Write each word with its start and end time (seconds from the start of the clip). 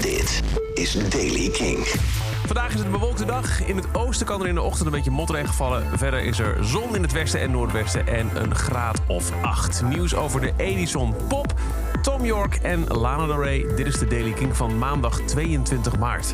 Dit 0.00 0.42
is 0.74 1.08
Daily 1.08 1.48
King. 1.50 1.86
Vandaag 2.46 2.68
is 2.68 2.74
het 2.74 2.84
een 2.84 2.90
bewolkte 2.90 3.24
dag. 3.24 3.66
In 3.66 3.76
het 3.76 3.86
oosten 3.92 4.26
kan 4.26 4.40
er 4.40 4.48
in 4.48 4.54
de 4.54 4.62
ochtend 4.62 4.86
een 4.86 4.92
beetje 4.92 5.10
motregen 5.10 5.54
vallen. 5.54 5.98
Verder 5.98 6.20
is 6.20 6.38
er 6.38 6.64
zon 6.64 6.96
in 6.96 7.02
het 7.02 7.12
westen 7.12 7.40
en 7.40 7.50
noordwesten 7.50 8.06
en 8.06 8.30
een 8.34 8.54
graad 8.54 9.00
of 9.06 9.32
8. 9.42 9.82
Nieuws 9.82 10.14
over 10.14 10.40
de 10.40 10.52
Edison 10.56 11.14
Pop, 11.28 11.54
Tom 12.02 12.24
York 12.24 12.54
en 12.54 12.86
Lana 12.86 13.26
Del 13.26 13.42
Rey. 13.42 13.66
Dit 13.76 13.86
is 13.86 13.98
de 13.98 14.06
Daily 14.06 14.32
King 14.32 14.56
van 14.56 14.78
maandag 14.78 15.20
22 15.20 15.98
maart. 15.98 16.32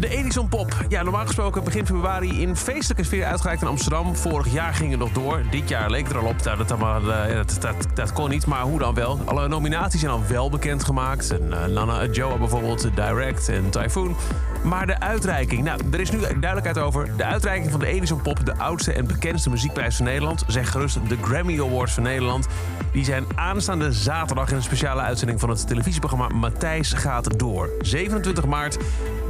De 0.00 0.08
Edison 0.08 0.48
Pop. 0.48 0.84
Ja, 0.88 1.02
normaal 1.02 1.26
gesproken 1.26 1.64
begin 1.64 1.86
februari 1.86 2.40
in 2.40 2.56
feestelijke 2.56 3.04
sfeer 3.04 3.24
uitgereikt 3.24 3.62
in 3.62 3.68
Amsterdam. 3.68 4.16
Vorig 4.16 4.52
jaar 4.52 4.74
ging 4.74 4.90
het 4.90 5.00
nog 5.00 5.12
door. 5.12 5.42
Dit 5.50 5.68
jaar 5.68 5.90
leek 5.90 6.08
er 6.08 6.18
al 6.18 6.26
op. 6.26 6.44
Nou, 6.44 6.56
dat, 6.56 6.68
dat, 6.68 7.58
dat, 7.60 7.86
dat, 7.94 8.12
kon 8.12 8.30
niet, 8.30 8.46
maar 8.46 8.62
hoe 8.62 8.78
dan 8.78 8.94
wel? 8.94 9.20
Alle 9.24 9.48
nominaties 9.48 10.00
zijn 10.00 10.12
al 10.12 10.22
wel 10.28 10.50
bekendgemaakt. 10.50 11.30
En, 11.30 11.46
uh, 11.46 11.64
Nana 11.64 12.06
Joa 12.06 12.36
bijvoorbeeld, 12.36 12.90
Direct 12.94 13.48
en 13.48 13.70
Typhoon. 13.70 14.16
Maar 14.62 14.86
de 14.86 15.00
uitreiking, 15.00 15.64
nou, 15.64 15.80
er 15.92 16.00
is 16.00 16.10
nu 16.10 16.18
duidelijkheid 16.18 16.78
over. 16.78 17.16
De 17.16 17.24
uitreiking 17.24 17.70
van 17.70 17.80
de 17.80 17.86
Edison 17.86 18.22
Pop, 18.22 18.46
de 18.46 18.56
oudste 18.56 18.92
en 18.92 19.06
bekendste 19.06 19.50
muziekprijs 19.50 19.96
van 19.96 20.04
Nederland, 20.04 20.44
zeg 20.46 20.70
gerust 20.70 20.98
de 21.08 21.16
Grammy 21.22 21.60
Awards 21.60 21.92
van 21.92 22.02
Nederland. 22.02 22.46
Die 22.92 23.04
zijn 23.04 23.24
aanstaande 23.34 23.92
zaterdag 23.92 24.50
in 24.50 24.56
een 24.56 24.62
speciale 24.62 25.00
uitzending 25.00 25.40
van 25.40 25.48
het 25.48 25.66
televisieprogramma 25.66 26.28
Matthijs 26.28 26.92
gaat 26.92 27.38
door. 27.38 27.68
27 27.80 28.46
maart, 28.46 28.78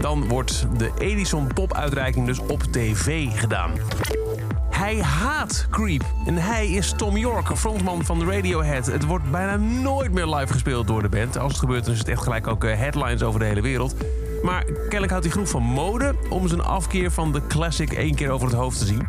dan 0.00 0.28
wordt 0.28 0.59
de 0.76 0.90
Edison 0.98 1.46
Pop 1.54 1.74
uitreiking 1.74 2.26
dus 2.26 2.38
op 2.38 2.62
tv 2.62 3.28
gedaan. 3.34 3.70
Hij 4.70 5.02
haat 5.02 5.66
Creep. 5.70 6.04
En 6.26 6.36
hij 6.36 6.68
is 6.68 6.94
Tom 6.96 7.16
York, 7.16 7.56
frontman 7.56 8.04
van 8.04 8.30
Radiohead. 8.30 8.86
Het 8.86 9.04
wordt 9.04 9.30
bijna 9.30 9.56
nooit 9.56 10.12
meer 10.12 10.26
live 10.26 10.52
gespeeld 10.52 10.86
door 10.86 11.02
de 11.02 11.08
band. 11.08 11.38
Als 11.38 11.52
het 11.52 11.60
gebeurt, 11.60 11.84
dan 11.84 11.92
is 11.92 11.98
het 11.98 12.08
echt 12.08 12.22
gelijk 12.22 12.46
ook 12.46 12.62
headlines 12.62 13.22
over 13.22 13.40
de 13.40 13.46
hele 13.46 13.60
wereld. 13.60 13.94
Maar 14.42 14.64
kennelijk 14.64 15.10
houdt 15.10 15.24
hij 15.24 15.34
genoeg 15.34 15.48
van 15.48 15.62
mode 15.62 16.14
om 16.28 16.48
zijn 16.48 16.62
afkeer 16.62 17.10
van 17.10 17.32
de 17.32 17.46
classic 17.46 17.92
één 17.92 18.14
keer 18.14 18.30
over 18.30 18.46
het 18.46 18.56
hoofd 18.56 18.78
te 18.78 18.86
zien. 18.86 19.06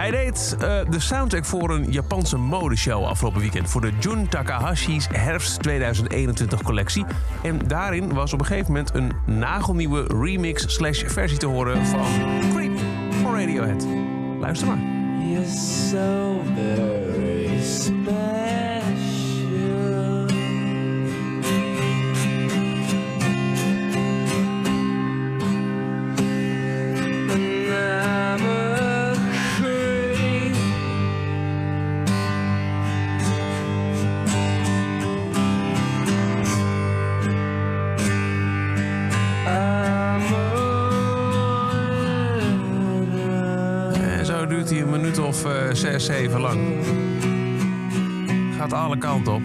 Hij 0.00 0.10
deed 0.10 0.56
uh, 0.62 0.80
de 0.90 1.00
soundtrack 1.00 1.44
voor 1.44 1.70
een 1.70 1.92
Japanse 1.92 2.36
modeshow 2.36 3.04
afgelopen 3.04 3.40
weekend. 3.40 3.70
Voor 3.70 3.80
de 3.80 3.92
Jun 3.98 4.28
Takahashi's 4.28 5.08
herfst 5.12 5.62
2021 5.62 6.62
collectie. 6.62 7.04
En 7.42 7.58
daarin 7.66 8.14
was 8.14 8.32
op 8.32 8.40
een 8.40 8.46
gegeven 8.46 8.72
moment 8.72 8.94
een 8.94 9.12
nagelnieuwe 9.24 10.04
remix 10.06 10.74
slash 10.74 11.02
versie 11.06 11.38
te 11.38 11.46
horen 11.46 11.86
van 11.86 12.06
Creep 12.54 12.78
van 13.22 13.34
Radiohead. 13.34 13.86
Luister 14.40 14.66
maar. 14.66 14.78
You're 15.26 15.48
so. 15.48 16.40
Een 44.94 45.00
minuut 45.00 45.18
of 45.18 45.46
uh, 45.46 45.52
6, 45.72 46.04
7 46.04 46.40
lang. 46.40 46.60
Gaat 48.56 48.72
alle 48.72 48.98
kanten 48.98 49.32
op. 49.32 49.42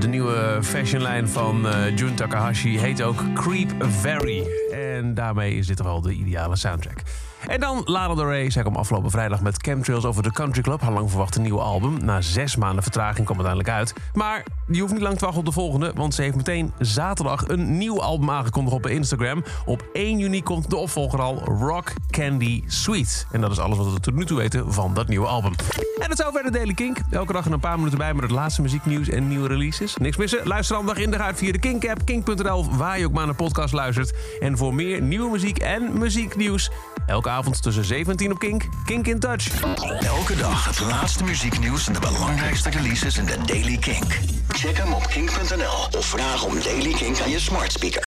De 0.00 0.08
nieuwe 0.08 0.58
fashionlijn 0.62 1.28
van 1.28 1.66
uh, 1.66 1.96
Jun 1.96 2.14
Takahashi 2.14 2.78
heet 2.78 3.02
ook 3.02 3.32
Creep 3.34 3.74
Very. 3.78 4.46
En 4.70 5.14
daarmee 5.14 5.54
is 5.56 5.66
dit 5.66 5.82
wel 5.82 6.00
de 6.00 6.12
ideale 6.12 6.56
soundtrack. 6.56 7.02
En 7.46 7.60
dan 7.60 7.82
Lana 7.84 8.14
Del 8.14 8.28
Rey. 8.28 8.50
Zij 8.50 8.62
kwam 8.62 8.76
afgelopen 8.76 9.10
vrijdag 9.10 9.40
met 9.40 9.56
Chemtrails 9.62 10.04
over 10.04 10.22
de 10.22 10.32
Country 10.32 10.62
Club. 10.62 10.80
Haar 10.80 10.92
lang 10.92 11.10
verwachte 11.10 11.40
nieuwe 11.40 11.60
album. 11.60 12.04
Na 12.04 12.20
zes 12.20 12.56
maanden 12.56 12.82
vertraging 12.82 13.26
kwam 13.26 13.38
het 13.38 13.46
uiteindelijk 13.46 13.90
uit. 13.90 14.12
Maar 14.14 14.44
je 14.74 14.80
hoeft 14.80 14.92
niet 14.92 15.02
lang 15.02 15.18
te 15.18 15.24
wachten 15.24 15.40
op 15.40 15.46
de 15.46 15.52
volgende. 15.52 15.92
Want 15.94 16.14
ze 16.14 16.22
heeft 16.22 16.36
meteen 16.36 16.72
zaterdag 16.78 17.48
een 17.48 17.78
nieuw 17.78 18.02
album 18.02 18.30
aangekondigd 18.30 18.76
op 18.76 18.86
Instagram. 18.86 19.44
Op 19.64 19.84
1 19.92 20.18
juni 20.18 20.42
komt 20.42 20.70
de 20.70 20.76
opvolger 20.76 21.20
al 21.20 21.38
Rock 21.44 21.92
Candy 22.10 22.62
Sweet. 22.66 23.26
En 23.32 23.40
dat 23.40 23.50
is 23.50 23.58
alles 23.58 23.78
wat 23.78 23.92
we 23.92 24.00
tot 24.00 24.14
nu 24.14 24.24
toe 24.24 24.36
weten 24.36 24.72
van 24.72 24.94
dat 24.94 25.08
nieuwe 25.08 25.26
album. 25.26 25.52
En 25.76 26.08
dat 26.08 26.18
is 26.18 26.24
zover 26.24 26.42
de 26.42 26.50
Daily 26.50 26.74
Kink. 26.74 26.98
Elke 27.10 27.32
dag 27.32 27.46
een 27.46 27.60
paar 27.60 27.76
minuten 27.76 27.98
bij 27.98 28.14
met 28.14 28.22
het 28.22 28.32
laatste 28.32 28.62
muzieknieuws 28.62 29.08
en 29.08 29.28
nieuwe 29.28 29.48
releases. 29.48 29.96
Niks 29.96 30.16
missen. 30.16 30.46
Luister 30.46 30.84
dan 30.84 30.96
in 30.96 31.10
de 31.10 31.18
uit 31.18 31.38
via 31.38 31.52
de 31.52 31.58
Kink-app. 31.58 32.04
Kink.nl, 32.04 32.76
waar 32.76 32.98
je 32.98 33.06
ook 33.06 33.12
maar 33.12 33.26
naar 33.26 33.34
podcast 33.34 33.72
luistert. 33.72 34.14
En 34.40 34.56
voor 34.56 34.74
meer 34.74 35.02
nieuwe 35.02 35.30
muziek 35.30 35.58
en 35.58 35.98
muzieknieuws... 35.98 36.70
Elke 37.06 37.30
avond 37.30 37.62
tussen 37.62 37.84
17 37.84 38.30
op 38.32 38.38
Kink. 38.38 38.62
Kink 38.84 39.06
in 39.06 39.18
Touch. 39.18 39.62
Elke 40.00 40.36
dag 40.36 40.64
het 40.66 40.80
laatste 40.80 41.24
muzieknieuws 41.24 41.86
en 41.86 41.92
de 41.92 42.00
belangrijkste 42.00 42.70
releases 42.70 43.18
in 43.18 43.24
de 43.24 43.36
Daily 43.46 43.76
Kink. 43.76 44.18
Check 44.48 44.76
hem 44.76 44.92
op 44.92 45.06
kink.nl 45.06 45.98
of 45.98 46.06
vraag 46.06 46.44
om 46.44 46.54
Daily 46.62 46.92
Kink 46.92 47.20
aan 47.20 47.30
je 47.30 47.38
smart 47.38 47.72
speaker. 47.72 47.94